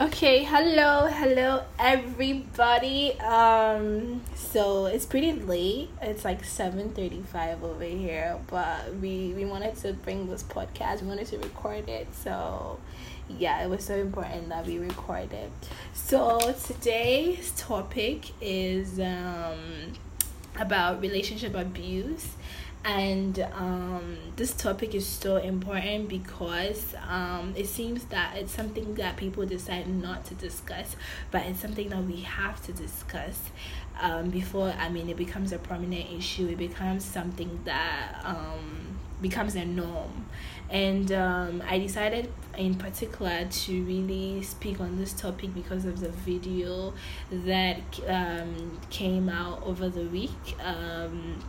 [0.00, 3.20] Okay, hello, hello everybody.
[3.20, 5.90] Um so it's pretty late.
[6.00, 11.02] It's like 7:35 over here, but we we wanted to bring this podcast.
[11.02, 12.08] We wanted to record it.
[12.14, 12.78] So
[13.28, 15.52] yeah, it was so important that we record it.
[15.92, 19.92] So today's topic is um
[20.58, 22.36] about relationship abuse
[22.84, 29.16] and um, this topic is so important because um, it seems that it's something that
[29.16, 30.96] people decide not to discuss
[31.30, 33.50] but it's something that we have to discuss
[34.00, 36.48] um, before i mean it becomes a prominent issue.
[36.48, 40.26] It becomes something that um, becomes a norm.
[40.68, 46.10] And um, i decided in particular to really speak on this topic because of the
[46.10, 46.94] video
[47.30, 50.56] that um, came out over the week.
[50.62, 51.40] Um,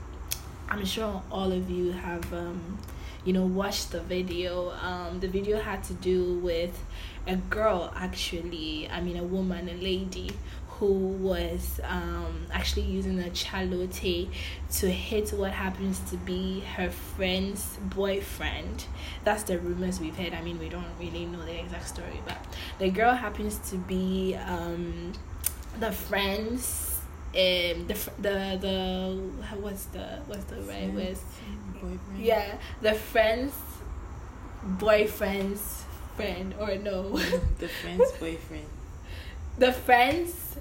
[0.72, 2.78] I'm sure all of you have, um,
[3.26, 4.72] you know, watched the video.
[4.82, 6.82] Um, the video had to do with
[7.28, 8.90] a girl, actually.
[8.90, 10.32] I mean, a woman, a lady
[10.70, 14.30] who was um, actually using a chalote
[14.72, 18.86] to hit what happens to be her friend's boyfriend.
[19.26, 20.34] That's the rumors we've heard.
[20.34, 22.38] I mean, we don't really know the exact story, but
[22.80, 25.12] the girl happens to be um,
[25.82, 26.91] the friend's
[27.34, 31.18] um the the the what's the what's the right word?
[32.18, 33.56] Yeah the friend's
[34.64, 35.84] boyfriend's
[36.16, 37.18] friend or no.
[37.60, 38.68] The friend's boyfriend.
[39.58, 40.58] The friend's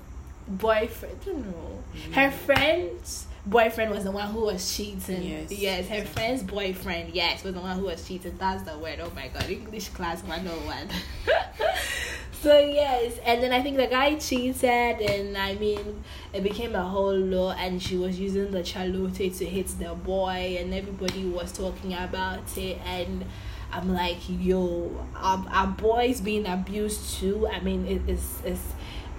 [0.49, 1.83] boyfriend I don't know.
[1.95, 2.12] Mm.
[2.15, 5.23] her friend's boyfriend was the one who was cheating.
[5.23, 5.53] Yes.
[5.53, 8.35] Yes her friend's boyfriend yes was the one who was cheating.
[8.39, 9.01] That's the word.
[9.01, 10.89] Oh my god english class 101
[12.43, 16.03] so yes and then i think the guy cheated and i mean
[16.33, 20.57] it became a whole law and she was using the chalote to hit the boy
[20.59, 23.25] and everybody was talking about it and
[23.73, 27.47] i'm like yo are, are boys being abused too?
[27.47, 28.61] I mean it is is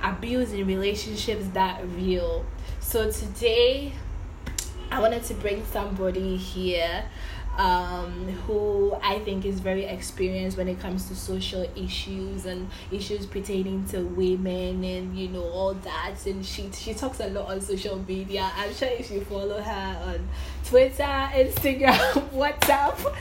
[0.03, 2.45] abuse in relationships that real.
[2.79, 3.93] So today
[4.91, 7.03] i wanted to bring somebody here
[7.57, 13.25] um, who I think is very experienced when it comes to social issues and issues
[13.25, 16.25] pertaining to women and you know all that.
[16.25, 18.49] And she she talks a lot on social media.
[18.55, 20.27] I'm sure if you follow her on
[20.65, 23.15] Twitter, Instagram, WhatsApp,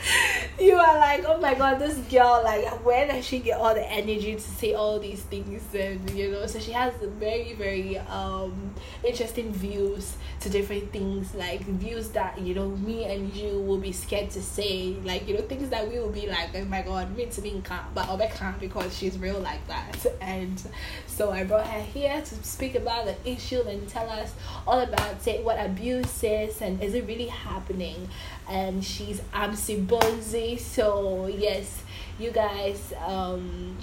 [0.59, 3.91] you are like, oh my god, this girl like where does she get all the
[3.91, 5.63] energy to say all these things?
[5.73, 11.61] And you know, so she has very very um interesting views to different things, like
[11.61, 15.41] views that you know me and you will be scared to say, like you know
[15.41, 18.29] things that we will be like, oh my god, me to be can't, but Obe
[18.31, 20.05] can't because she's real like that.
[20.21, 20.61] And
[21.07, 24.33] so I brought her here to speak about the issue and tell us
[24.65, 28.09] all about it, what abuse is, and is it really happening?
[28.49, 30.59] And she's Amsi Bonzi.
[30.59, 31.83] So yes,
[32.19, 33.77] you guys um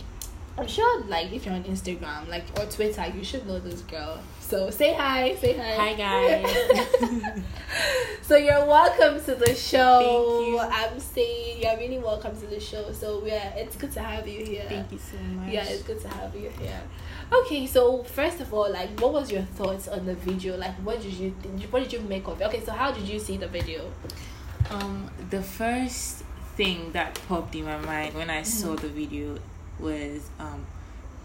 [0.59, 4.19] I'm sure, like, if you're on Instagram, like, or Twitter, you should know this girl.
[4.41, 5.75] So say hi, say hi.
[5.77, 7.43] Hi, guys.
[8.23, 10.41] so you're welcome to the show.
[10.41, 10.59] Thank you.
[10.59, 12.91] I'm saying you're really welcome to the show.
[12.91, 14.65] So yeah, it's good to have you here.
[14.69, 15.53] Thank you so much.
[15.53, 16.81] Yeah, it's good to have you here.
[17.31, 20.57] Okay, so first of all, like, what was your thoughts on the video?
[20.57, 21.63] Like, what did you think?
[21.65, 22.45] What did you make of it?
[22.47, 23.93] Okay, so how did you see the video?
[24.71, 26.25] Um, the first
[26.57, 28.45] thing that popped in my mind when I mm-hmm.
[28.45, 29.39] saw the video
[29.81, 30.67] was um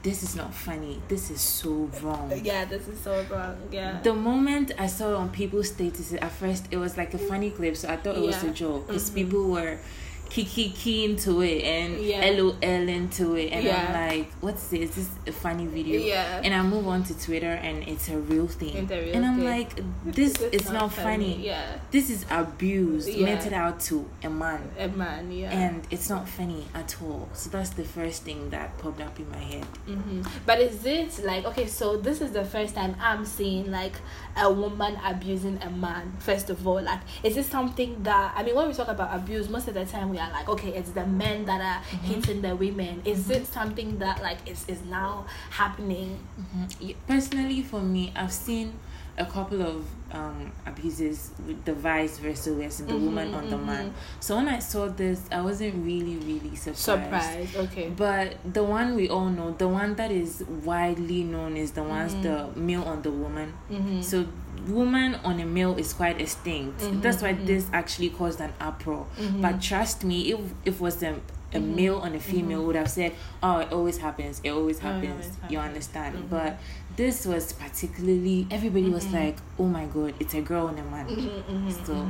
[0.03, 1.01] this is not funny.
[1.07, 2.29] This is so wrong.
[2.43, 3.55] Yeah, this is so wrong.
[3.71, 4.01] Yeah.
[4.01, 7.51] The moment I saw it on people's statuses, at first it was like a funny
[7.51, 8.27] clip, so I thought it yeah.
[8.27, 9.15] was a joke because mm-hmm.
[9.15, 9.79] people were
[10.29, 12.27] kiki key into it and yeah.
[12.31, 13.85] lol into it and yeah.
[13.87, 17.03] i'm like what's this this is this a funny video yeah and i move on
[17.03, 19.45] to twitter and it's a real thing real and i'm thing.
[19.45, 21.33] like this is not, not funny.
[21.33, 21.45] funny.
[21.45, 23.25] yeah this is abuse yeah.
[23.25, 27.49] meted out to a man a man yeah and it's not funny at all so
[27.49, 30.21] that's the first thing that popped up in my head mm-hmm.
[30.45, 33.93] but is it like okay so this is the first time i'm seeing like
[34.37, 38.55] a woman abusing a man first of all like is this something that i mean
[38.55, 41.05] when we talk about abuse most of the time we are like okay it's the
[41.05, 42.05] men that are mm-hmm.
[42.05, 43.33] hitting the women is mm-hmm.
[43.33, 46.91] it something that like is, is now happening mm-hmm.
[47.07, 48.73] personally for me i've seen
[49.17, 53.55] a couple of um, abuses with the vice versa with the mm-hmm, woman on the
[53.55, 53.65] mm-hmm.
[53.65, 53.93] man.
[54.19, 56.79] So when I saw this, I wasn't really, really surprised.
[56.79, 57.89] Surprised, okay.
[57.89, 62.13] But the one we all know, the one that is widely known is the ones
[62.15, 62.65] the mm-hmm.
[62.65, 63.53] male on the woman.
[63.71, 64.01] Mm-hmm.
[64.01, 64.25] So
[64.67, 66.79] woman on a male is quite extinct.
[66.81, 67.45] Mm-hmm, That's why mm-hmm.
[67.45, 69.07] this actually caused an uproar.
[69.41, 71.19] But trust me, if if was a
[71.53, 71.75] a mm-hmm.
[71.75, 72.67] male and a female mm-hmm.
[72.67, 74.41] would have said, "Oh, it always happens.
[74.43, 75.51] It always happens." Oh, it always happens.
[75.51, 76.15] You understand?
[76.15, 76.27] Mm-hmm.
[76.27, 76.57] But
[76.95, 79.15] this was particularly everybody was mm-hmm.
[79.15, 82.07] like, "Oh my god, it's a girl and a man." Mm-hmm, mm-hmm, so,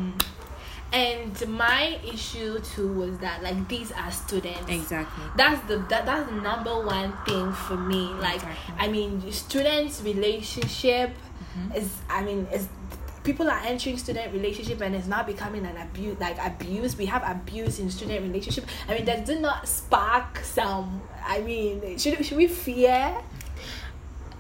[0.94, 6.30] and my issue too was that like these are students exactly that's the that, that's
[6.30, 8.76] the number one thing for me like exactly.
[8.78, 11.10] i mean students relationship
[11.58, 11.76] mm-hmm.
[11.76, 12.68] is i mean is
[13.24, 17.24] people are entering student relationship and it's not becoming an abuse like abuse we have
[17.26, 22.38] abuse in student relationship i mean that did not spark some i mean should, should
[22.38, 23.16] we fear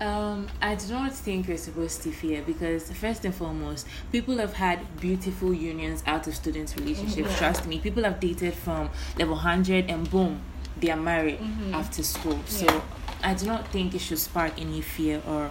[0.01, 4.53] um, I do not think we're supposed to fear because first and foremost, people have
[4.53, 7.29] had beautiful unions out of students' relationships.
[7.29, 7.37] Mm-hmm.
[7.37, 10.41] Trust me, people have dated from level hundred and boom,
[10.77, 11.73] they are married mm-hmm.
[11.73, 12.39] after school.
[12.47, 12.81] So.
[13.25, 15.49] I do not think it should spark any fear or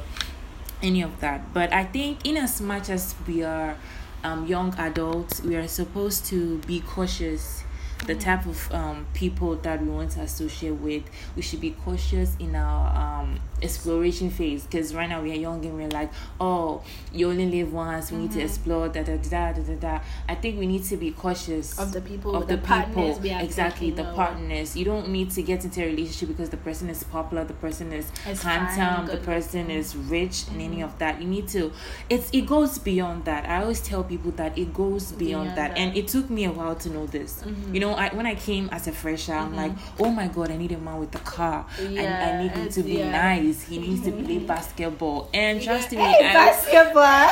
[0.83, 1.53] any of that.
[1.55, 3.77] But I think, in as much as we are
[4.25, 7.62] um, young adults, we are supposed to be cautious
[8.07, 11.05] the type of um, people that we want to associate with.
[11.37, 15.65] We should be cautious in our um, exploration phase because right now we are young
[15.65, 16.11] and we're like,
[16.41, 16.83] oh,
[17.13, 18.11] you only live once.
[18.11, 18.23] We mm-hmm.
[18.23, 18.47] need to mm-hmm.
[18.47, 18.89] explore.
[18.89, 20.01] Da da da da da da.
[20.29, 23.21] I think we need to be cautious of the people, of the, the people.
[23.25, 24.77] exactly, the partners.
[24.77, 27.93] You don't need to get into a relationship because the person is popular, the person
[27.93, 30.55] is it's handsome, the person is rich, mm-hmm.
[30.55, 30.85] and any mm-hmm.
[30.85, 31.21] of that.
[31.21, 31.73] You need to.
[32.11, 33.49] It's it goes beyond that.
[33.49, 35.75] I always tell people that it goes beyond, beyond that.
[35.75, 35.79] that.
[35.79, 37.43] and it took me a while to know this.
[37.43, 37.75] Mm-hmm.
[37.75, 40.03] You know, I when I came as a fresher, I'm like, mm-hmm.
[40.03, 41.67] oh my god, I need a man with a car.
[41.81, 43.11] Yeah, I, I need him to be yeah.
[43.11, 45.31] nice he needs to play basketball.
[45.33, 47.29] And trust me, hey, I, basketball.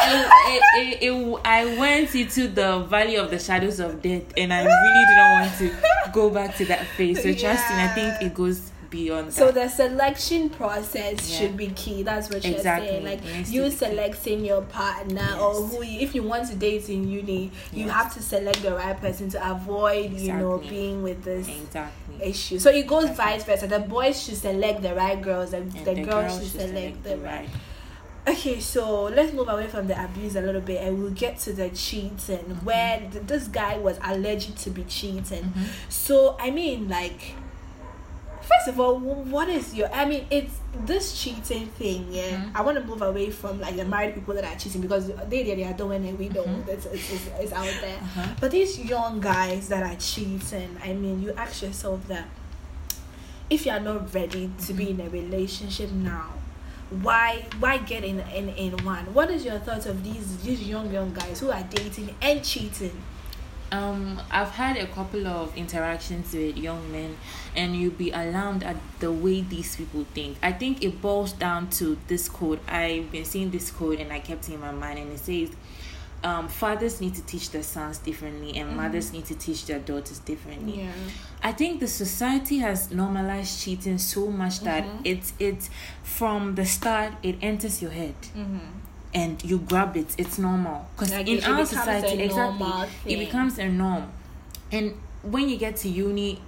[0.52, 4.64] It, it, it, I went into the valley of the shadows of death, and I
[4.64, 7.22] really didn't want to go back to that phase.
[7.22, 11.38] So trust me, I think it goes beyond so the selection process yeah.
[11.38, 15.40] should be key that's what you're saying like you selecting your partner yes.
[15.40, 17.72] or who you, if you want to date in uni yes.
[17.72, 20.26] you have to select the right person to avoid exactly.
[20.26, 22.22] you know being with this exactly.
[22.22, 23.38] issue so it goes exactly.
[23.38, 26.42] vice versa the boys should select the right girls and, and the, the, girls, should,
[26.42, 27.48] should select, select, the right, right.
[28.28, 31.52] Okay, so let's move away from the abuse a little bit and we'll get to
[31.54, 32.64] the cheating mm-hmm.
[32.66, 35.42] where th- this guy was alleged to be cheating.
[35.44, 35.64] Mm-hmm.
[35.88, 37.34] So, I mean, like,
[38.50, 39.92] first of all, what is your?
[39.92, 42.08] I mean, it's this cheating thing.
[42.10, 42.56] Yeah, mm-hmm.
[42.56, 45.42] I want to move away from like the married people that are cheating because they
[45.42, 46.18] they, they are doing it.
[46.18, 46.46] We don't.
[46.46, 46.70] Mm-hmm.
[46.70, 47.98] It's, it's, it's, out there.
[47.98, 48.26] Uh-huh.
[48.40, 50.76] But these young guys that are cheating.
[50.82, 52.28] I mean, you ask yourself that
[53.48, 56.30] if you are not ready to be in a relationship now
[57.02, 60.92] why why get in, in in one what is your thoughts of these these young
[60.92, 63.00] young guys who are dating and cheating
[63.72, 67.16] um, I've had a couple of interactions with young men,
[67.54, 70.38] and you'll be alarmed at the way these people think.
[70.42, 72.60] I think it boils down to this code.
[72.68, 75.50] I've been seeing this code, and I kept it in my mind, and it says,
[76.22, 78.76] um, fathers need to teach their sons differently, and mm-hmm.
[78.76, 80.82] mothers need to teach their daughters differently.
[80.82, 80.92] Yeah.
[81.42, 85.00] I think the society has normalized cheating so much that mm-hmm.
[85.04, 85.70] it's it's
[86.02, 88.16] from the start it enters your head.
[88.36, 88.79] Mm-hmm
[89.12, 93.68] and you grab it it's normal because like in our society exactly it becomes a
[93.68, 94.10] norm
[94.70, 96.40] and when you get to uni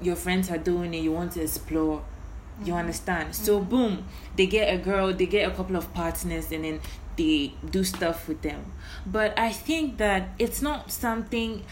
[0.00, 2.66] your friends are doing it you want to explore mm-hmm.
[2.66, 3.44] you understand mm-hmm.
[3.44, 4.04] so boom
[4.36, 6.80] they get a girl they get a couple of partners and then
[7.16, 8.64] they do stuff with them
[9.06, 11.62] but i think that it's not something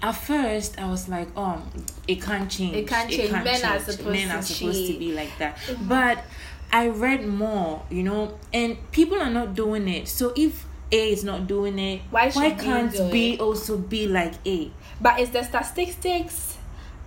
[0.00, 1.60] at first I was like, oh,
[2.06, 2.76] it can't change.
[2.76, 3.24] It can't change.
[3.24, 3.64] It can't Men change.
[3.64, 5.56] are supposed, Men are supposed to be like that.
[5.56, 5.88] Mm-hmm.
[5.88, 6.24] But
[6.72, 10.08] I read more, you know, and people are not doing it.
[10.08, 13.40] So if A is not doing it, why, why can't B it?
[13.40, 14.70] also be like A?
[15.00, 16.58] But is the statistics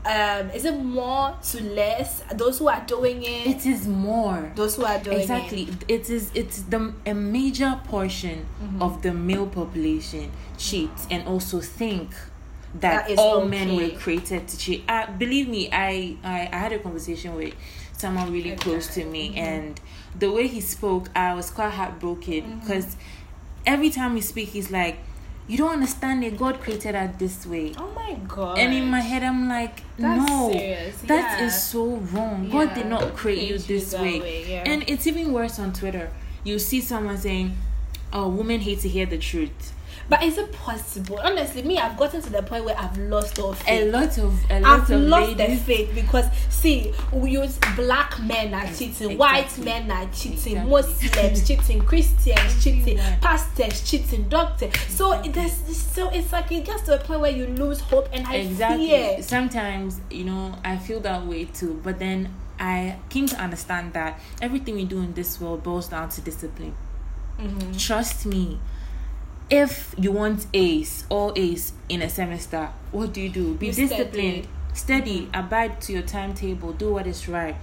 [0.03, 4.75] um is it more to less those who are doing it it is more those
[4.75, 8.81] who are doing exactly it, exactly it is it's the a major portion mm-hmm.
[8.81, 12.15] of the male population cheat and also think
[12.79, 13.49] that, that all okay.
[13.49, 17.53] men were created to cheat uh, believe me I, I i had a conversation with
[18.01, 19.37] someone really close to me, mm-hmm.
[19.37, 19.81] and
[20.17, 23.73] the way he spoke, I was quite heartbroken because mm-hmm.
[23.73, 24.97] every time we speak, he's like,
[25.47, 26.37] "You don't understand it.
[26.37, 28.57] God created us this way." Oh my god!
[28.57, 31.01] And in my head, I'm like, That's "No, serious.
[31.03, 31.45] that yeah.
[31.45, 32.45] is so wrong.
[32.45, 32.51] Yeah.
[32.51, 34.63] God did not create you this way." way yeah.
[34.65, 36.11] And it's even worse on Twitter.
[36.43, 37.55] You see someone saying,
[38.11, 39.73] "Oh, women hate to hear the truth."
[40.09, 41.19] But is it possible?
[41.23, 43.83] Honestly, me, I've gotten to the point where I've lost all faith.
[43.83, 45.59] A lot of, a lot I've of lost ladies.
[45.59, 49.15] the faith because see, we use black men are cheating, exactly.
[49.15, 50.69] white men are cheating, exactly.
[50.69, 54.73] Muslims cheating, Christians cheating, pastors cheating, doctors.
[54.89, 58.27] So there's so it's like it gets to a point where you lose hope, and
[58.27, 58.87] I exactly.
[58.87, 59.21] fear.
[59.21, 64.19] Sometimes you know I feel that way too, but then I came to understand that
[64.41, 66.75] everything we do in this world boils down to discipline.
[67.39, 67.77] Mm-hmm.
[67.77, 68.59] Trust me
[69.51, 73.53] if you want A's, all A's in a semester, what do you do?
[73.55, 75.35] Be you disciplined, steady, mm-hmm.
[75.35, 77.57] abide to your timetable, do what is right.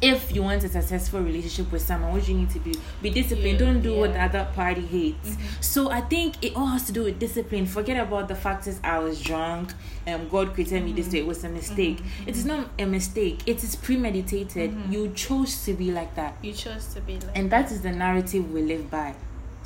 [0.00, 2.72] if you want a successful relationship with someone, what you need to do?
[3.02, 3.58] Be disciplined.
[3.58, 3.98] Don't do yeah.
[3.98, 5.30] what the other party hates.
[5.30, 5.60] Mm-hmm.
[5.60, 7.66] So I think it all has to do with discipline.
[7.66, 9.72] Forget about the fact that I was drunk.
[10.06, 10.96] Um, God created me mm-hmm.
[10.96, 11.20] this way.
[11.20, 11.98] It was a mistake.
[11.98, 12.28] Mm-hmm.
[12.28, 13.40] It is not a mistake.
[13.46, 14.70] It is premeditated.
[14.70, 14.92] Mm-hmm.
[14.92, 16.36] You chose to be like that.
[16.42, 17.36] You chose to be like.
[17.36, 19.14] And that is the narrative we live by.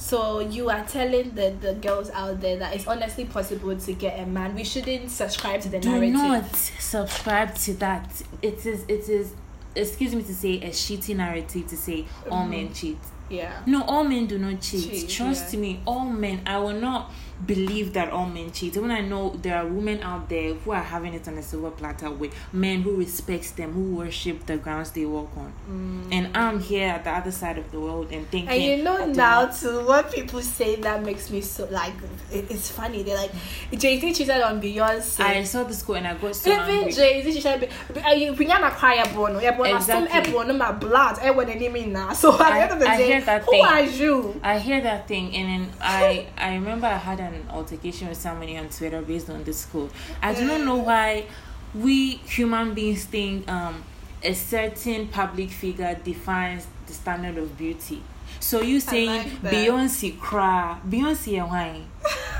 [0.03, 4.19] So you are telling the, the girls out there that it's honestly possible to get
[4.19, 4.53] a man.
[4.53, 6.13] We shouldn't subscribe to the Do narrative.
[6.15, 8.23] Do not subscribe to that.
[8.43, 9.33] It is it is
[9.77, 12.51] excuse me to say a shitty narrative to say all mm-hmm.
[12.51, 12.99] men cheat.
[13.31, 13.63] Yeah.
[13.65, 14.91] No, all men do not cheat.
[14.91, 15.61] cheat Trust yeah.
[15.61, 16.43] me, all men.
[16.47, 17.13] I will not
[17.47, 18.77] believe that all men cheat.
[18.77, 21.71] When I know there are women out there who are having it on a silver
[21.71, 25.53] platter with men who respects them, who worship the grounds they walk on.
[25.69, 26.09] Mm.
[26.12, 28.49] And I'm here at the other side of the world and thinking.
[28.49, 31.95] And you know now too, what people say that makes me so like
[32.31, 33.03] it, it's funny.
[33.03, 33.33] They're like
[33.77, 35.21] Jay Z cheated on Beyonce.
[35.21, 37.71] I saw the school and I got so Even Jay Z cheated.
[38.17, 40.33] You bring my choir bono, yeah, but exactly.
[40.33, 41.19] some my blood.
[41.21, 42.12] I want to name now.
[42.23, 43.65] So at the end of the day, who thing.
[43.65, 44.41] are you?
[44.43, 48.57] I hear that thing, and then I I remember I had an altercation with somebody
[48.57, 49.93] on Twitter based on this quote.
[50.23, 51.27] I do not know why
[51.75, 53.83] we human beings think um,
[54.23, 58.03] a certain public figure defines the standard of beauty.
[58.41, 59.09] So you saying
[59.43, 61.87] like Beyonce cry, Beyonce wine.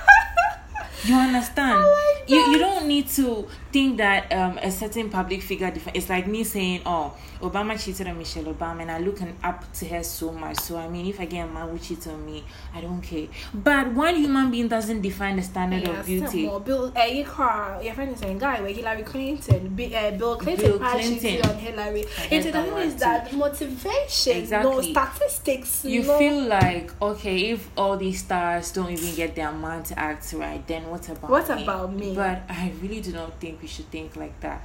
[1.04, 1.80] you understand?
[1.80, 6.09] Like you you don't need to think that um, a certain public figure defi- it's
[6.09, 10.02] like me saying oh obama cheated on michelle obama and i look up to her
[10.02, 12.44] so much so i mean if i get a man who cheats on me
[12.75, 16.92] i don't care but one human being doesn't define the standard yeah, of beauty bill
[16.97, 21.50] uh, your friend is saying guy where hillary clinton B, uh, bill clinton, bill clinton.
[21.50, 24.71] on hillary it's the thing is that motivation exactly.
[24.71, 26.18] no statistics you no.
[26.18, 30.66] feel like okay if all these stars don't even get their man to act right
[30.68, 31.62] then what about what me?
[31.62, 34.62] about me but i really do not think we should think like that.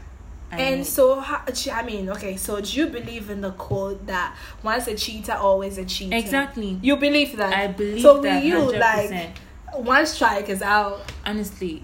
[0.49, 4.33] I and mean, so, I mean, okay, so do you believe in the quote that
[4.63, 6.15] once a cheater, always a cheater?
[6.15, 6.79] Exactly.
[6.81, 7.53] You believe that?
[7.53, 8.45] I believe so that.
[8.45, 8.79] You, 100%.
[8.79, 9.37] like,
[9.85, 11.01] one strike is out.
[11.25, 11.83] Honestly,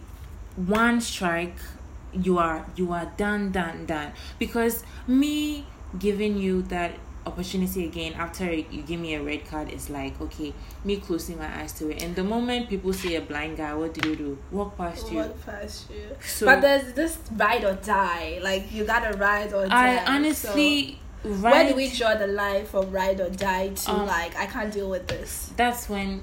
[0.56, 1.58] one strike,
[2.14, 4.14] you are you are done, done, done.
[4.40, 5.66] Because me
[6.00, 6.94] giving you that
[7.26, 10.54] opportunity again after you give me a red card is like okay
[10.84, 12.04] me closing my eyes to it.
[12.04, 14.38] And the moment people see a blind guy what do you do?
[14.52, 15.18] Walk past you.
[15.20, 16.16] Walk past you.
[16.26, 18.40] So but there's this ride or die.
[18.42, 21.30] Like you gotta ride or die i honestly so.
[21.42, 24.74] Where do we draw the line from ride or die to um, like i can't
[24.74, 25.52] deal with this?
[25.56, 26.22] that's when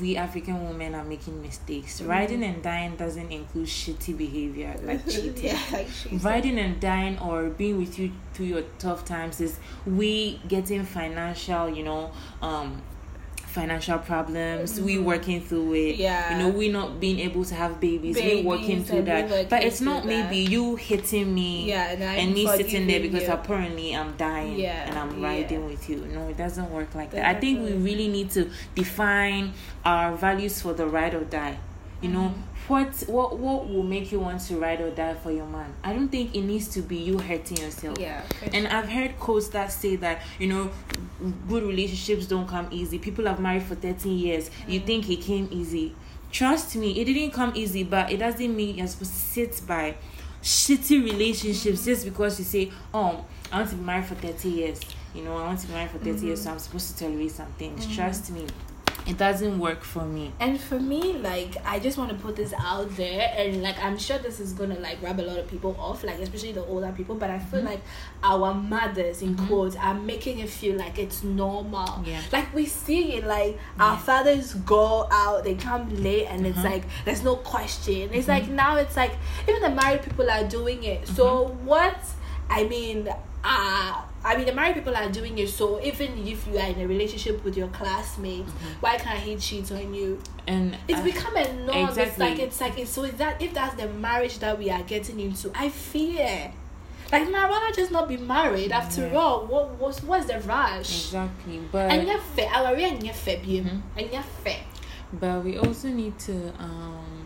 [0.00, 2.00] we African women are making mistakes.
[2.00, 2.10] Mm-hmm.
[2.10, 5.44] Riding and dying doesn't include shitty behavior like cheating.
[5.44, 5.88] yeah, like
[6.22, 11.68] Riding and dying or being with you through your tough times is we getting financial,
[11.68, 12.82] you know, um,
[13.58, 14.84] financial problems, mm-hmm.
[14.84, 15.96] we working through it.
[15.96, 16.32] Yeah.
[16.32, 19.28] You know, we not being able to have babies, babies we working through that.
[19.28, 20.50] Working but it's not maybe that.
[20.52, 23.32] you hitting me yeah, and, and me sitting there because you.
[23.32, 25.66] apparently I'm dying yeah, and I'm riding yeah.
[25.66, 25.98] with you.
[26.06, 27.24] No, it doesn't work like that.
[27.26, 29.52] I think we really need to define
[29.84, 31.58] our values for the ride or die.
[32.00, 35.32] You know, mm-hmm what what what will make you want to ride or die for
[35.32, 35.74] your man?
[35.82, 37.98] I don't think it needs to be you hurting yourself.
[37.98, 38.22] Yeah.
[38.52, 40.70] And I've heard quotes that say that you know,
[41.48, 42.98] good relationships don't come easy.
[42.98, 44.50] People have married for thirteen years.
[44.50, 44.72] Mm.
[44.72, 45.94] You think it came easy?
[46.30, 49.96] Trust me, it didn't come easy, but it doesn't mean you're supposed to sit by
[50.42, 54.80] shitty relationships just because you say, "Oh, I want to be married for thirty years."
[55.14, 56.26] You know, I want to be married for 30 mm-hmm.
[56.26, 57.86] years, so I'm supposed to tolerate some things.
[57.86, 57.94] Mm-hmm.
[57.94, 58.46] Trust me
[59.06, 62.52] it doesn't work for me and for me like i just want to put this
[62.58, 65.74] out there and like i'm sure this is gonna like rub a lot of people
[65.78, 67.68] off like especially the older people but i feel mm-hmm.
[67.68, 67.80] like
[68.22, 69.46] our mothers in mm-hmm.
[69.46, 73.84] quotes are making it feel like it's normal yeah like we see it like yeah.
[73.84, 76.68] our fathers go out they come late and it's uh-huh.
[76.68, 78.30] like there's no question it's mm-hmm.
[78.30, 79.12] like now it's like
[79.48, 81.66] even the married people are doing it so mm-hmm.
[81.66, 82.04] what
[82.50, 83.08] i mean
[83.44, 85.48] uh I mean, the married people are doing it.
[85.48, 88.80] So even if you are in a relationship with your classmate, mm-hmm.
[88.80, 90.20] why can't he cheat on you?
[90.46, 91.88] And it's uh, become a norm.
[91.88, 92.02] Exactly.
[92.02, 93.06] It's like it's like it's, so.
[93.06, 96.52] That if that's the marriage that we are getting into, I fear.
[97.10, 98.70] Like, I'd rather just not be married.
[98.70, 99.16] After yeah.
[99.16, 101.06] all, what what's what's the rush?
[101.06, 102.50] Exactly, but and you're fair.
[102.52, 104.60] I and you're fair, and you're fair.
[105.12, 107.17] But we also need to um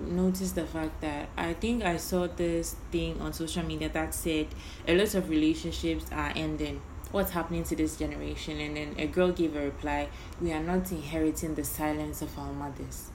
[0.00, 4.46] notice the fact that I think I saw this thing on social media that said
[4.86, 6.80] a lot of relationships are ending.
[7.10, 8.60] What's happening to this generation?
[8.60, 10.08] And then a girl gave a reply
[10.40, 13.10] We are not inheriting the silence of our mothers.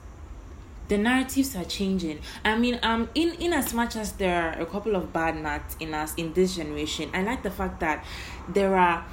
[0.88, 2.20] The narratives are changing.
[2.44, 5.76] I mean, um, in, in as much as there are a couple of bad nuts
[5.80, 8.04] in us in this generation, I like the fact that
[8.48, 9.06] there are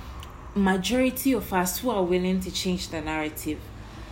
[0.54, 3.60] majority of us who are willing to change the narrative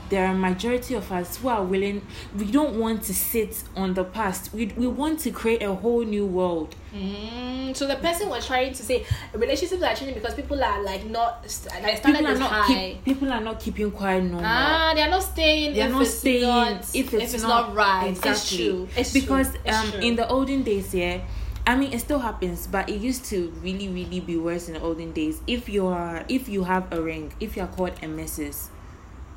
[0.09, 2.01] there are a majority of us who are willing
[2.37, 6.03] we don't want to sit on the past we, we want to create a whole
[6.03, 10.61] new world mm, so the person was trying to say relationships are changing because people
[10.63, 11.43] are like not
[11.81, 15.23] like people are not keep, people are not keeping quiet no ah they are not
[15.23, 18.31] staying they are not staying not, if it's, if it's not, not, right exactly.
[18.31, 19.73] it's true it's because true.
[19.73, 19.99] um true.
[20.01, 21.21] in the olden days yeah
[21.67, 24.81] I mean, it still happens, but it used to really, really be worse in the
[24.81, 25.39] olden days.
[25.45, 28.71] If you are, if you have a ring, if you are called a missus,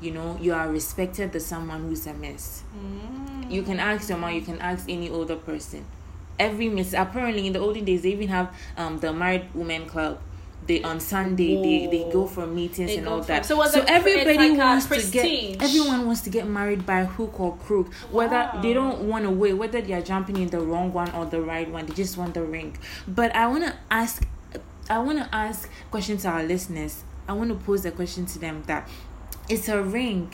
[0.03, 2.63] you know, you are respected as someone who's a miss.
[2.77, 3.51] Mm.
[3.51, 5.85] You can ask your mom, you can ask any older person.
[6.39, 6.93] Every miss.
[6.93, 10.19] Apparently, in the olden days, they even have um the married women club
[10.67, 13.45] they on Sunday they, they go for meetings they and all that.
[13.45, 17.57] So, so everybody like wants to get everyone wants to get married by hook or
[17.57, 17.93] crook.
[18.11, 18.61] Whether wow.
[18.61, 21.41] they don't want to wait, whether they are jumping in the wrong one or the
[21.41, 22.77] right one, they just want the ring.
[23.07, 24.25] But I wanna ask
[24.89, 27.03] I wanna ask questions to our listeners.
[27.27, 28.89] I want to pose a question to them that
[29.49, 30.33] it's a ring.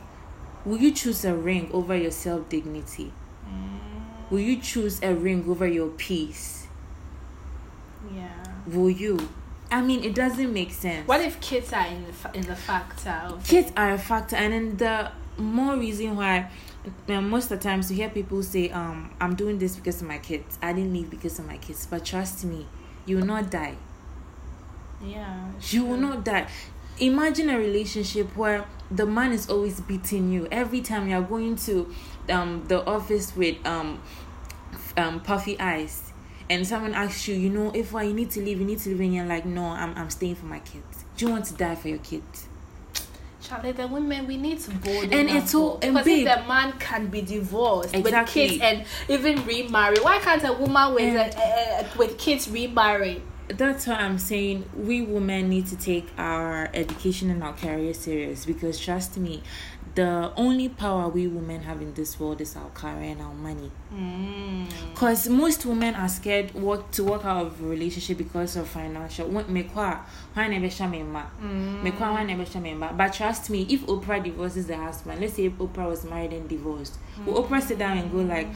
[0.65, 3.11] Will you choose a ring over your self dignity?
[3.45, 4.29] Mm.
[4.29, 6.67] Will you choose a ring over your peace?
[8.13, 8.43] Yeah.
[8.67, 9.29] Will you?
[9.71, 11.07] I mean, it doesn't make sense.
[11.07, 13.33] What if kids are in the in the factor?
[13.43, 15.11] kids are a factor, and then the
[15.41, 16.49] more reason why.
[17.07, 20.17] most of the times you hear people say, um, I'm doing this because of my
[20.17, 20.57] kids.
[20.61, 21.85] I didn't leave because of my kids.
[21.85, 22.67] But trust me,
[23.05, 23.75] you will not die.
[25.03, 25.51] Yeah.
[25.69, 26.47] You will not die.
[26.99, 31.93] Imagine a relationship where the man is always beating you every time you're going to
[32.29, 34.01] um the office with um
[34.97, 36.09] um puffy eyes
[36.49, 38.89] and someone asks you, you know, if why you need to leave, you need to
[38.89, 41.05] leave, and you're like, no, I'm I'm staying for my kids.
[41.15, 42.47] Do you want to die for your kids?
[43.41, 46.73] Charlie, the women we need to board and it's all and because if the man
[46.73, 48.41] can be divorced exactly.
[48.43, 52.49] with kids and even remarry, why can't a woman with a, a, a, with kids
[52.49, 53.23] remarry?
[53.49, 58.45] That's why I'm saying we women need to take our education and our career serious
[58.45, 59.41] because trust me,
[59.95, 63.71] the only power we women have in this world is our career and our money.
[64.91, 65.31] Because mm.
[65.31, 69.27] most women are scared work to work out of a relationship because of financial.
[69.27, 69.37] Mm.
[72.97, 76.47] But trust me, if Oprah divorces the husband, let's say if Oprah was married and
[76.47, 77.25] divorced, mm.
[77.25, 78.47] will Oprah sit down and go like,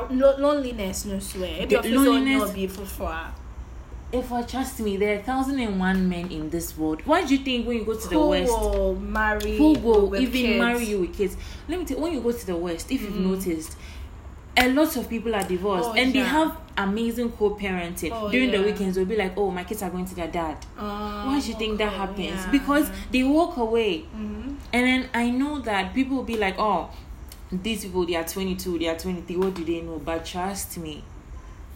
[0.00, 1.66] but loneliness, no swear.
[1.66, 3.32] The loneliness, Not beautiful for her.
[4.12, 7.02] if I trust me, there are thousand and one men in this world.
[7.04, 10.14] Why do you think when you go to the who west, will marry, who will
[10.16, 10.58] even kids?
[10.58, 11.36] marry you with kids?
[11.68, 13.04] Let me tell you, when you go to the west, if mm.
[13.04, 13.76] you've noticed,
[14.56, 16.22] a lot of people are divorced oh, and yeah.
[16.22, 18.58] they have amazing co-parenting oh, during yeah.
[18.58, 21.40] the weekends they'll be like oh my kids are going to their dad uh, why
[21.40, 22.50] do you think that happens yeah.
[22.50, 24.54] because they walk away mm-hmm.
[24.72, 26.90] and then i know that people will be like oh
[27.62, 31.04] these people they are 22 they are 23 what do they know but trust me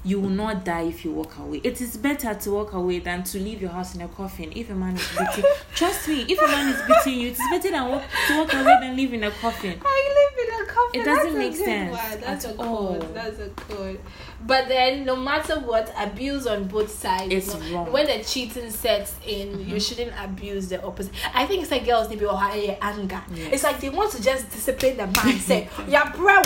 [0.05, 1.61] you will not die if you walk away.
[1.64, 4.53] It is better to walk away than to leave your house in a coffin.
[4.55, 7.41] If a man is beating, trust me, if a man is beating you, it is
[7.51, 9.81] better than walk, to walk away than live in a coffin.
[9.85, 11.01] I live in a coffin.
[11.01, 12.21] It doesn't That's make sense.
[12.21, 13.14] That's a code.
[13.14, 14.01] That's a code.
[14.40, 17.33] But then, no matter what, abuse on both sides.
[17.33, 17.92] It's you know, wrong.
[17.92, 19.70] When the cheating sets in, mm-hmm.
[19.70, 21.12] you shouldn't abuse the opposite.
[21.35, 23.22] I think it's like girls need to be anger.
[23.35, 23.53] Yes.
[23.53, 25.38] It's like they want to just discipline the man.
[25.40, 26.40] Say, yeah, bro.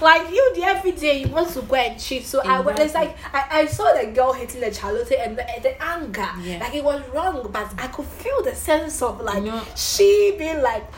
[0.00, 2.26] Like you, the every day you want to go and cheat.
[2.26, 2.72] So exactly.
[2.72, 6.28] I, it's like I, I saw the girl hitting the Charlotte and the, the anger.
[6.40, 6.58] Yeah.
[6.58, 9.44] Like it was wrong, but I could feel the sense of like
[9.76, 10.92] she being like,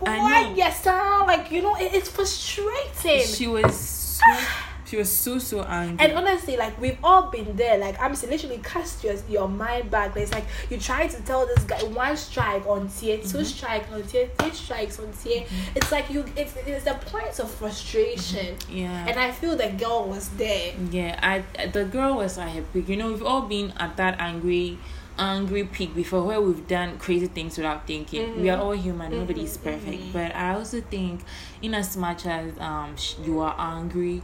[0.00, 1.24] why yes, sir?
[1.26, 3.26] Like you know, it, it's frustrating.
[3.26, 3.78] She was.
[3.78, 4.24] So-
[4.86, 6.04] she was so so angry.
[6.04, 7.76] And honestly, like we've all been there.
[7.78, 10.16] Like I'm saying, literally cast your your mind back.
[10.16, 13.42] It's like you try to tell this guy one strike on tier, 2 mm-hmm.
[13.42, 15.42] strikes on tier, three strikes on tier.
[15.42, 15.76] Mm-hmm.
[15.76, 16.24] It's like you.
[16.36, 18.54] It's it's the point of frustration.
[18.54, 18.76] Mm-hmm.
[18.76, 19.06] Yeah.
[19.08, 20.74] And I feel the girl was there.
[20.90, 22.82] Yeah, I the girl was like happy.
[22.82, 24.78] You know, we've all been at that angry
[25.18, 28.28] angry peak before where we've done crazy things without thinking.
[28.28, 28.42] Mm-hmm.
[28.42, 29.10] We are all human.
[29.10, 29.20] Mm-hmm.
[29.20, 30.02] Nobody's perfect.
[30.02, 30.12] Mm-hmm.
[30.12, 31.22] But I also think,
[31.62, 32.94] in as much as um
[33.24, 34.22] you are angry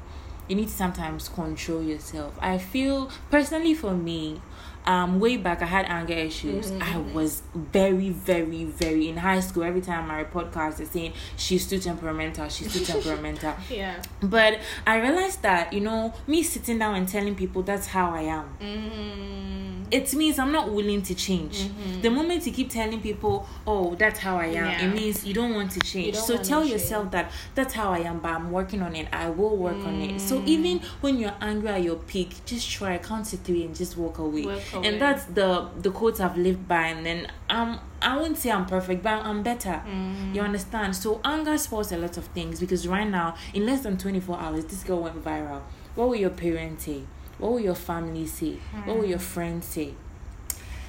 [0.49, 2.35] you need to sometimes control yourself.
[2.41, 4.41] I feel personally for me,
[4.87, 6.71] um way back I had anger issues.
[6.71, 6.83] Mm-hmm.
[6.83, 9.63] I was very, very, very in high school.
[9.65, 13.55] Every time I report cards, they're saying she's too temperamental, she's too temperamental.
[13.71, 14.03] Yeah.
[14.21, 18.23] But I realized that, you know, me sitting down and telling people that's how I
[18.23, 18.57] am.
[18.61, 19.83] Mm-hmm.
[19.91, 21.65] It means I'm not willing to change.
[21.65, 22.01] Mm-hmm.
[22.01, 24.85] The moment you keep telling people, Oh, that's how I am, yeah.
[24.87, 26.17] it means you don't want to change.
[26.17, 27.13] So tell yourself change.
[27.13, 29.09] that that's how I am, but I'm working on it.
[29.13, 30.21] I will work on it.
[30.21, 30.47] So mm.
[30.47, 34.19] even when you're angry at your peak, just try count to three and just walk
[34.19, 34.45] away.
[34.75, 36.87] And that's the the quote I've lived by.
[36.87, 39.83] And then um, I wouldn't say I'm perfect, but I'm better.
[39.87, 40.35] Mm.
[40.35, 40.97] You understand?
[40.97, 44.65] So anger spoils a lot of things because right now, in less than 24 hours,
[44.67, 45.63] this girl went viral.
[45.95, 47.03] What will your parents say?
[47.39, 48.59] What will your family say?
[48.75, 48.87] Mm.
[48.87, 49.95] What will your friends say?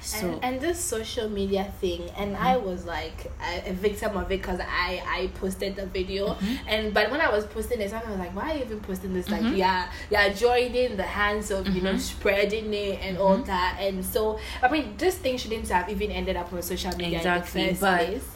[0.04, 2.46] So and, and this social media thing, and mm-hmm.
[2.46, 6.68] I was like a, a, victim of it because I I posted the video, mm-hmm.
[6.68, 9.14] and but when I was posting this, I was like, why are you even posting
[9.14, 9.30] this?
[9.30, 9.56] Like, mm-hmm.
[9.56, 11.98] yeah, yeah, joining the hands of you know mm-hmm.
[11.98, 13.46] spreading it and all mm-hmm.
[13.46, 17.18] that, and so I mean, this thing shouldn't have even ended up on social media
[17.18, 18.06] exactly, but.
[18.06, 18.33] Place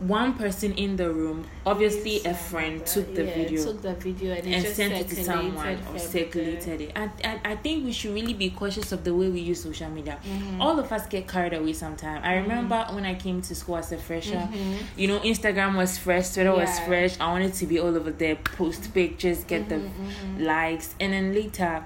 [0.00, 4.34] one person in the room, obviously a friend, took the yeah, video, took the video
[4.34, 6.92] and, and sent it to someone or circulated it.
[6.94, 9.88] And, and I think we should really be cautious of the way we use social
[9.90, 10.18] media.
[10.24, 10.60] Mm-hmm.
[10.60, 12.24] All of us get carried away sometimes.
[12.24, 12.94] I remember mm-hmm.
[12.96, 14.98] when I came to school as a fresher, mm-hmm.
[14.98, 16.64] you know, Instagram was fresh, Twitter yeah.
[16.64, 17.20] was fresh.
[17.20, 20.44] I wanted to be all over there, post pictures, get the mm-hmm, mm-hmm.
[20.44, 21.84] likes, and then later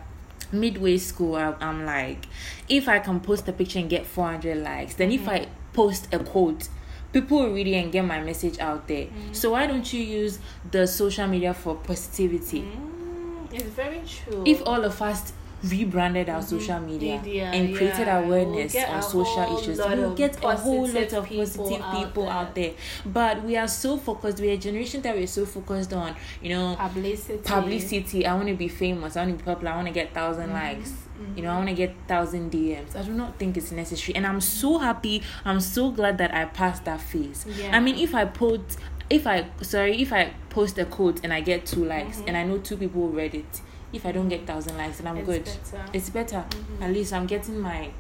[0.52, 2.26] midway school i'm like
[2.68, 5.30] if i can post a picture and get 400 likes then if mm-hmm.
[5.30, 6.68] i post a quote
[7.22, 9.06] people read it and get my message out there.
[9.06, 9.34] Mm.
[9.34, 10.38] So why don't you use
[10.70, 12.60] the social media for positivity?
[12.60, 14.42] Mm, it's very true.
[14.46, 15.32] If all of us
[15.64, 16.58] rebranded our mm-hmm.
[16.58, 18.18] social media, media and created yeah.
[18.18, 22.54] awareness we'll on social issues, we'll get a whole lot of positive people, out, out,
[22.54, 22.72] there.
[23.04, 24.38] But we are so focused.
[24.40, 27.38] We're a generation that we're so focused on, you know, publicity.
[27.38, 28.26] Publicity.
[28.26, 29.16] I want to be famous.
[29.16, 29.72] I want to be popular.
[29.72, 30.52] I want to get 1000 mm-hmm.
[30.52, 31.36] likes Mm-hmm.
[31.38, 32.94] You know, I want to get thousand DMs.
[32.94, 35.22] I do not think it's necessary, and I'm so happy.
[35.44, 37.46] I'm so glad that I passed that phase.
[37.58, 37.74] Yeah.
[37.74, 38.60] I mean, if I put,
[39.08, 42.28] if I sorry, if I post a quote and I get two likes, mm-hmm.
[42.28, 43.60] and I know two people read it,
[43.92, 45.44] if I don't get thousand likes, then I'm it's good.
[45.44, 45.84] Better.
[45.92, 46.44] It's better.
[46.48, 46.82] Mm-hmm.
[46.82, 47.90] At least I'm getting my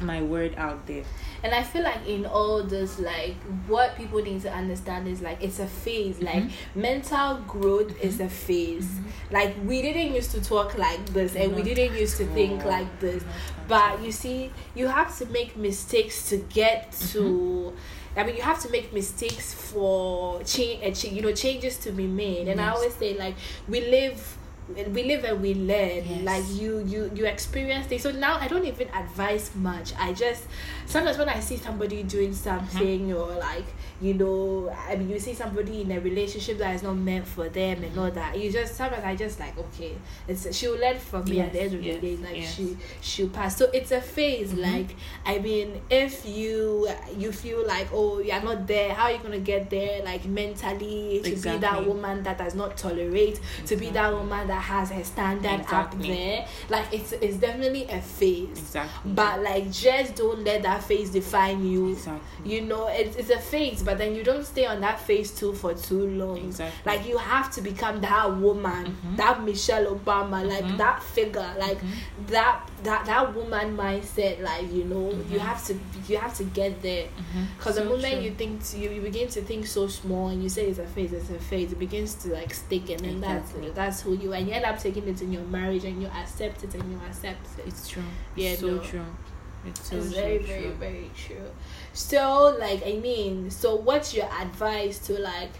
[0.00, 1.02] my word out there
[1.42, 3.34] and i feel like in all this like
[3.66, 6.26] what people need to understand is like it's a phase mm-hmm.
[6.26, 8.06] like mental growth mm-hmm.
[8.06, 9.34] is a phase mm-hmm.
[9.34, 12.64] like we didn't used to talk like this and Not we didn't used to think
[12.64, 13.24] like this
[13.68, 17.78] but you see you have to make mistakes to get to mm-hmm.
[18.18, 22.48] I mean, you have to make mistakes for change, you know, changes to be made.
[22.48, 22.66] And yes.
[22.66, 23.34] I always say, like,
[23.68, 26.22] we live we live and we learn yes.
[26.22, 30.44] like you you you experience things so now i don't even advise much i just
[30.86, 33.16] sometimes when i see somebody doing something mm-hmm.
[33.16, 33.64] or like
[34.00, 37.48] you know i mean you see somebody in a relationship that is not meant for
[37.48, 39.94] them and all that you just sometimes i just like okay
[40.26, 42.76] it's she'll learn from me yes, at the end of yes, the day like she
[43.00, 44.62] she'll pass so it's a phase mm-hmm.
[44.62, 49.18] like i mean if you you feel like oh you're not there how are you
[49.18, 51.52] gonna get there like mentally to exactly.
[51.52, 53.66] be that woman that does not tolerate exactly.
[53.66, 56.10] to be that woman that that has her standard exactly.
[56.10, 56.46] up there.
[56.68, 58.58] Like it's it's definitely a phase.
[58.58, 59.12] Exactly.
[59.12, 61.92] But like just don't let that phase define you.
[61.92, 62.54] Exactly.
[62.54, 65.52] You know, it's it's a phase, but then you don't stay on that phase too
[65.52, 66.38] for too long.
[66.38, 66.80] Exactly.
[66.90, 69.16] Like you have to become that woman, mm-hmm.
[69.16, 70.76] that Michelle Obama, like mm-hmm.
[70.78, 72.26] that figure, like mm-hmm.
[72.28, 74.42] that that that woman mindset.
[74.42, 75.38] Like you know, you mm-hmm.
[75.38, 77.08] have to you have to get there.
[77.58, 77.84] Because mm-hmm.
[77.84, 78.22] so the moment true.
[78.22, 80.86] you think to, you, you begin to think so small and you say it's a
[80.86, 84.32] phase, it's a phase, it begins to like stick, and then that's that's who you
[84.32, 86.90] are and you end up taking it in your marriage and you accept it and
[86.90, 87.66] you accept it.
[87.66, 88.02] It's true.
[88.36, 88.78] Yeah, so no.
[88.78, 89.04] true.
[89.66, 90.74] It's so, it's very, so very, true.
[90.74, 91.50] very true.
[91.92, 95.50] So, like, I mean, so what's your advice to like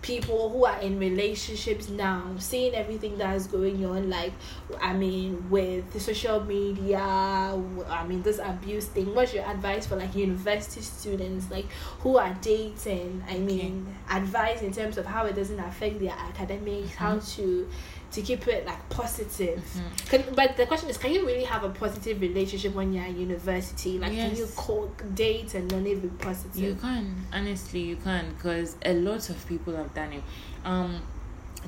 [0.00, 4.08] people who are in relationships now, seeing everything that's going on?
[4.08, 4.32] Like,
[4.80, 9.12] I mean, with the social media, I mean, this abuse thing.
[9.12, 11.66] What's your advice for like university students, like
[12.00, 13.24] who are dating?
[13.28, 14.18] I mean, okay.
[14.18, 17.04] advice in terms of how it doesn't affect their academics, mm-hmm.
[17.04, 17.68] how to
[18.10, 19.58] to keep it like positive.
[19.58, 20.08] Mm-hmm.
[20.08, 23.14] Can, but the question is, can you really have a positive relationship when you're at
[23.14, 23.98] university?
[23.98, 24.28] Like, yes.
[24.28, 26.56] can you call, date and not even be positive?
[26.56, 30.22] You can, honestly, you can, because a lot of people have done it.
[30.64, 31.02] Um,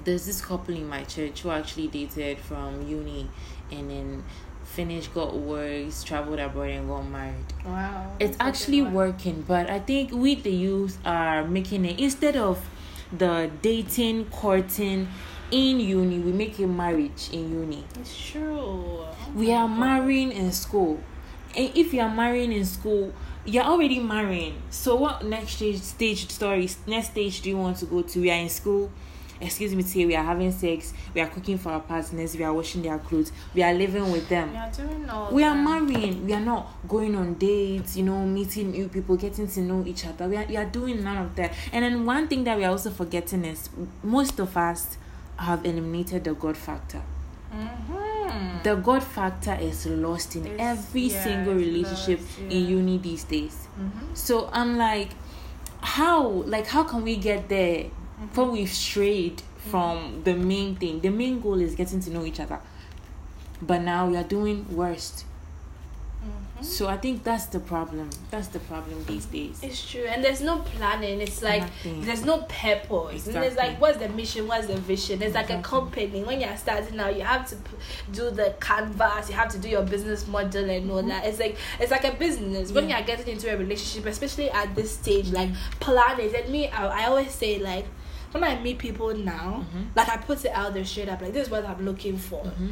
[0.05, 3.29] there's this couple in my church who actually dated from uni,
[3.71, 4.25] and then
[4.65, 7.45] finished, got works, traveled abroad, and got married.
[7.67, 12.65] Wow, it's actually working, but I think we the youth are making it instead of
[13.13, 15.09] the dating, courting
[15.51, 17.85] in uni we make a marriage in uni.
[17.99, 19.05] It's true.
[19.35, 21.01] We are marrying in school.
[21.57, 23.13] And if you are marrying in school
[23.45, 24.61] you're already marrying.
[24.71, 28.21] So what next stage stage story next stage do you want to go to?
[28.21, 28.91] We are in school.
[29.43, 30.93] Excuse me to say we are having sex.
[31.15, 32.37] We are cooking for our partners.
[32.37, 33.33] We are washing their clothes.
[33.55, 34.51] We are living with them.
[34.53, 36.27] We are doing all we are marrying.
[36.27, 40.07] We are not going on dates you know meeting new people getting to know each
[40.07, 40.29] other.
[40.29, 41.55] We are, we are doing none of that.
[41.73, 43.71] And then one thing that we are also forgetting is
[44.03, 44.99] most of us
[45.41, 47.03] have eliminated the God factor.
[47.53, 48.63] Mm-hmm.
[48.63, 52.51] The God factor is lost in it's, every yeah, single relationship lost, yeah.
[52.51, 53.67] in uni these days.
[53.79, 54.15] Mm-hmm.
[54.15, 55.11] So I'm like,
[55.81, 56.27] how?
[56.29, 57.85] Like, how can we get there
[58.35, 60.23] when we've strayed from mm-hmm.
[60.25, 61.01] the main thing?
[61.01, 62.61] The main goal is getting to know each other.
[63.63, 65.25] But now we are doing worst.
[66.63, 68.11] So I think that's the problem.
[68.31, 69.61] That's the problem these days.
[69.63, 71.21] It's true, and there's no planning.
[71.21, 72.05] It's like Nothing.
[72.05, 73.27] there's no purpose.
[73.27, 73.35] Exactly.
[73.35, 74.47] And it's like, what's the mission?
[74.47, 75.23] What's the vision?
[75.23, 75.57] It's exactly.
[75.57, 76.25] like a company.
[76.25, 77.57] When you're starting out, you have to
[78.13, 79.29] do the canvas.
[79.29, 81.09] You have to do your business model and all mm-hmm.
[81.09, 81.25] that.
[81.25, 82.73] It's like it's like a business.
[82.73, 82.99] When yeah.
[82.99, 86.35] you're getting into a relationship, especially at this stage, like planning.
[86.35, 87.87] And me, I, I always say like
[88.33, 89.85] when I meet people now, mm-hmm.
[89.97, 92.45] like I put it out there straight up, like this is what I'm looking for.
[92.45, 92.71] Mm-hmm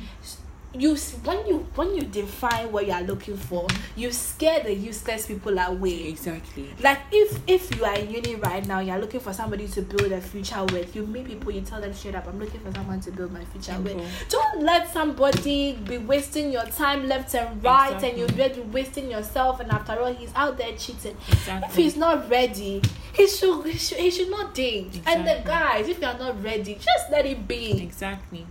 [0.75, 5.27] you when you when you define what you are looking for you scare the useless
[5.27, 9.33] people away exactly like if if you are in uni right now you're looking for
[9.33, 12.39] somebody to build a future with you meet people you tell them straight up i'm
[12.39, 13.99] looking for someone to build my future mm-hmm.
[13.99, 18.23] with don't let somebody be wasting your time left and right exactly.
[18.23, 21.67] and you're wasting yourself and after all he's out there cheating exactly.
[21.67, 22.83] if he's not ready
[23.15, 25.15] he should he should, he should not date exactly.
[25.15, 28.47] and the guys if you're not ready just let it be exactly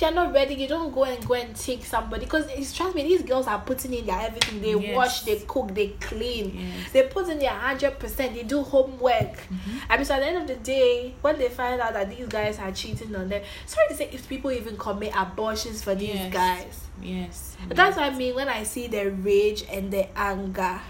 [0.00, 2.94] if you're not ready, you don't go and go and take somebody because it's trust
[2.94, 4.62] me, these girls are putting in their everything.
[4.62, 4.96] They yes.
[4.96, 6.92] wash, they cook, they clean, yes.
[6.92, 8.34] they put in their hundred percent.
[8.34, 9.36] They do homework.
[9.36, 9.78] Mm-hmm.
[9.90, 12.26] I mean, so at the end of the day, when they find out that these
[12.28, 16.14] guys are cheating on them, sorry to say, if people even commit abortions for these
[16.14, 16.32] yes.
[16.32, 20.80] guys, yes, that's what I mean when I see the rage and the anger.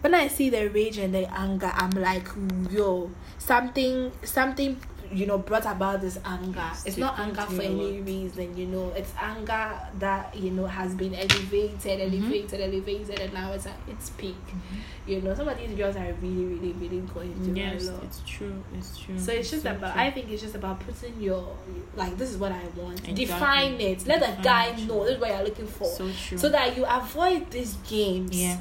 [0.00, 2.28] When I see the rage and the anger, I'm like,
[2.70, 4.80] yo, something, something
[5.12, 6.52] you know brought about this anger.
[6.56, 8.92] Yes, it's not anger for any reason you know.
[8.96, 11.88] It's anger that you know has been elevated mm-hmm.
[11.88, 12.72] elevated mm-hmm.
[12.72, 14.36] elevated and now it's at its peak.
[14.46, 15.10] Mm-hmm.
[15.10, 18.04] you know some of these girls are really really really going through yes a lot.
[18.04, 20.02] it's true it's true so it's just so about true.
[20.02, 21.56] i think it's just about putting your
[21.96, 22.98] like this is what i want.
[23.00, 23.24] Exactly.
[23.24, 24.06] define it.
[24.06, 25.04] Let the guy know.
[25.04, 25.86] This is what you're looking for.
[25.86, 26.38] So true.
[26.38, 28.34] So that you avoid these games.
[28.34, 28.58] Yeah.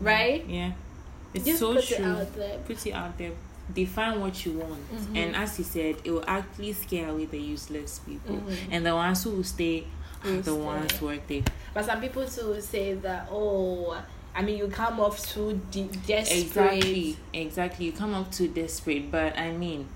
[0.00, 0.44] Right?
[0.46, 0.72] Yeah.
[1.34, 1.96] It's just so put true.
[1.96, 2.58] it out there.
[2.58, 3.32] put it out there
[3.74, 5.16] define what you want mm-hmm.
[5.16, 8.72] and as you said it will actually scare away the useless people mm-hmm.
[8.72, 9.84] and the ones who will stay
[10.24, 10.52] are the stay.
[10.52, 13.96] ones worth it but some people too say that oh
[14.34, 16.38] I mean, you come off too de- desperate.
[16.38, 17.86] Exactly, exactly.
[17.86, 19.88] You come off too desperate, but I mean,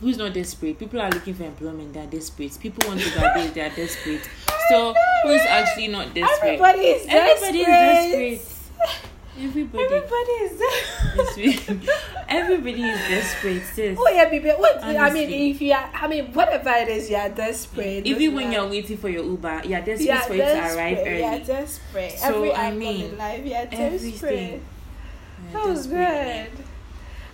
[0.00, 0.78] who's not desperate?
[0.78, 1.94] People are looking for employment.
[1.94, 2.58] They're desperate.
[2.60, 3.54] People want to graduate.
[3.54, 4.20] They're desperate.
[4.68, 4.94] So
[5.24, 6.60] who's actually not desperate?
[6.60, 7.56] Everybody is desperate.
[7.56, 7.60] Everybody
[8.28, 8.38] is
[8.78, 9.00] desperate.
[9.42, 9.84] Everybody.
[9.84, 10.60] Everybody is
[11.16, 11.88] desperate.
[12.28, 13.98] Everybody is desperate, sis.
[13.98, 14.50] Oh yeah, baby.
[14.50, 14.98] What Honestly.
[14.98, 18.06] I mean, if you are, I mean, whatever it is, you are desperate.
[18.06, 20.38] Even when you're waiting for your Uber, you're desperate you're for desperate.
[20.38, 21.20] it to arrive early.
[21.20, 22.12] Yeah, desperate.
[22.18, 23.80] So Every I mean, in life, you're desperate.
[23.80, 24.64] Everything.
[25.52, 26.50] That was good.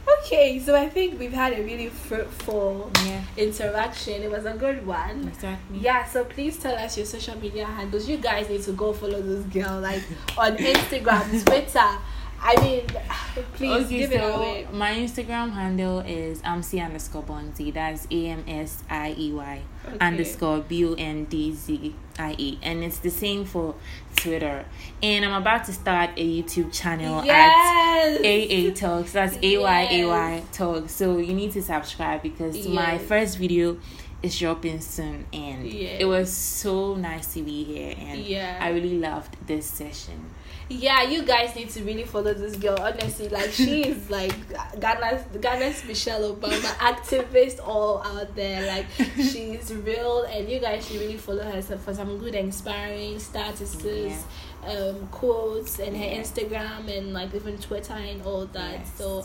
[0.08, 3.22] Okay, so I think we've had a really fruitful yeah.
[3.36, 4.22] interaction.
[4.22, 5.28] It was a good one.
[5.28, 5.78] Exactly.
[5.78, 8.08] Yeah, so please tell us your social media handles.
[8.08, 10.02] You guys need to go follow this girl, like
[10.38, 11.98] on Instagram, Twitter.
[12.40, 12.86] I mean,
[13.54, 14.68] please okay, give so it away.
[14.72, 17.72] My Instagram handle is amsi underscore bonzi.
[17.72, 19.98] That's A M S I E Y okay.
[20.00, 22.58] underscore B O N D Z I E.
[22.62, 23.74] And it's the same for
[24.16, 24.64] Twitter.
[25.02, 28.20] And I'm about to start a YouTube channel yes!
[28.20, 29.12] at AA Talks.
[29.12, 30.92] That's A Y A Y Talks.
[30.92, 32.68] So you need to subscribe because yes.
[32.68, 33.78] my first video
[34.22, 36.00] is dropping soon and yes.
[36.00, 38.58] it was so nice to be here and yeah.
[38.60, 40.30] I really loved this session
[40.68, 42.76] yeah, you guys need to really follow this girl.
[42.80, 44.34] Honestly, like she is like
[44.80, 48.66] Ghana's Ghana's Michelle Obama activist all out there.
[48.66, 54.10] Like she's real, and you guys should really follow her for some good inspiring statuses.
[54.10, 54.22] Yeah.
[54.66, 58.80] Um, quotes and her Instagram and like even Twitter and all that.
[58.80, 58.94] Yes.
[58.96, 59.24] So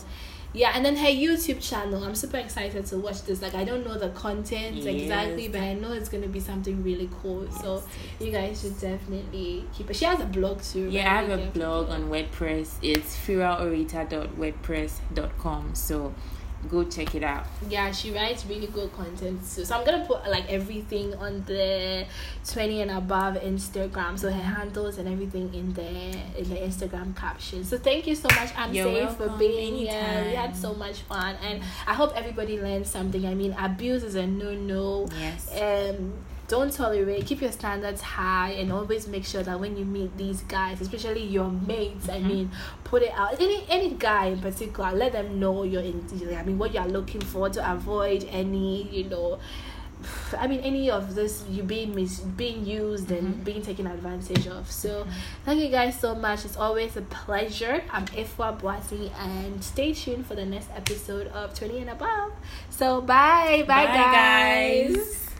[0.54, 3.86] yeah and then her youtube channel i'm super excited to watch this like i don't
[3.86, 4.84] know the content yes.
[4.86, 7.60] exactly but i know it's going to be something really cool yes.
[7.60, 7.82] so
[8.20, 11.24] you guys should definitely keep it she has a blog too yeah right?
[11.24, 16.12] i have a blog on wordpress it's firaorita.wordpress.com so
[16.70, 17.46] go check it out.
[17.68, 19.64] Yeah, she writes really good content too.
[19.64, 22.06] So I'm gonna put like everything on the
[22.46, 24.18] twenty and above Instagram.
[24.18, 27.64] So her handles and everything in there in the Instagram caption.
[27.64, 30.24] So thank you so much, I'm safe for being here.
[30.26, 33.26] We had so much fun and I hope everybody learned something.
[33.26, 35.08] I mean abuse is a no no.
[35.18, 35.50] Yes.
[35.60, 36.12] Um
[36.52, 40.42] don't tolerate keep your standards high and always make sure that when you meet these
[40.42, 42.26] guys especially your mates mm-hmm.
[42.26, 42.50] i mean
[42.84, 46.58] put it out any any guy in particular let them know you're in i mean
[46.58, 49.38] what you're looking for to avoid any you know
[50.36, 53.44] I mean, any of this you being mis- being used and mm-hmm.
[53.44, 54.68] being taken advantage of.
[54.68, 55.10] So, mm-hmm.
[55.44, 56.44] thank you guys so much.
[56.44, 57.84] It's always a pleasure.
[57.92, 62.32] I'm Ifwa Boasi, and stay tuned for the next episode of Twenty and Above.
[62.68, 64.96] So, bye, bye, bye guys.
[64.96, 65.31] guys.